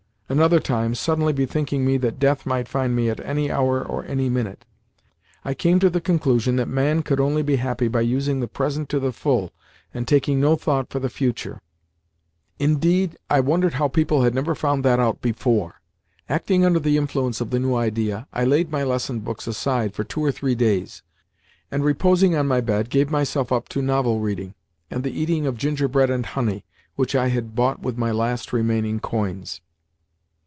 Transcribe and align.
Another 0.31 0.61
time, 0.61 0.95
suddenly 0.95 1.33
bethinking 1.33 1.83
me 1.85 1.97
that 1.97 2.17
death 2.17 2.45
might 2.45 2.69
find 2.69 2.95
me 2.95 3.09
at 3.09 3.19
any 3.19 3.51
hour 3.51 3.83
or 3.85 4.05
any 4.05 4.29
minute, 4.29 4.63
I 5.43 5.53
came 5.53 5.77
to 5.81 5.89
the 5.89 5.99
conclusion 5.99 6.55
that 6.55 6.69
man 6.69 7.03
could 7.03 7.19
only 7.19 7.41
be 7.41 7.57
happy 7.57 7.89
by 7.89 7.99
using 7.99 8.39
the 8.39 8.47
present 8.47 8.87
to 8.91 8.99
the 9.01 9.11
full 9.11 9.51
and 9.93 10.07
taking 10.07 10.39
no 10.39 10.55
thought 10.55 10.89
for 10.89 10.99
the 10.99 11.09
future. 11.09 11.59
Indeed, 12.59 13.17
I 13.29 13.41
wondered 13.41 13.73
how 13.73 13.89
people 13.89 14.21
had 14.21 14.33
never 14.33 14.55
found 14.55 14.85
that 14.85 15.01
out 15.01 15.19
before. 15.21 15.81
Acting 16.29 16.63
under 16.63 16.79
the 16.79 16.95
influence 16.95 17.41
of 17.41 17.49
the 17.49 17.59
new 17.59 17.75
idea, 17.75 18.25
I 18.31 18.45
laid 18.45 18.71
my 18.71 18.85
lesson 18.85 19.19
books 19.19 19.47
aside 19.47 19.93
for 19.93 20.05
two 20.05 20.23
or 20.23 20.31
three 20.31 20.55
days, 20.55 21.03
and, 21.69 21.83
reposing 21.83 22.35
on 22.37 22.47
my 22.47 22.61
bed, 22.61 22.89
gave 22.89 23.11
myself 23.11 23.51
up 23.51 23.67
to 23.67 23.81
novel 23.81 24.21
reading 24.21 24.55
and 24.89 25.03
the 25.03 25.11
eating 25.11 25.45
of 25.45 25.57
gingerbread 25.57 26.09
and 26.09 26.25
honey 26.25 26.63
which 26.95 27.15
I 27.15 27.27
had 27.27 27.53
bought 27.53 27.81
with 27.81 27.97
my 27.97 28.11
last 28.13 28.53
remaining 28.53 29.01
coins. 29.01 29.59